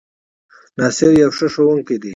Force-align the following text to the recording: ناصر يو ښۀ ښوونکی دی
ناصر 0.77 1.11
يو 1.21 1.29
ښۀ 1.37 1.47
ښوونکی 1.53 1.95
دی 2.01 2.09